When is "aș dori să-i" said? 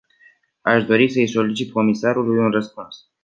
0.61-1.27